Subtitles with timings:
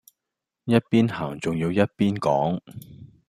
[0.63, 2.59] 一邊行仲要一邊講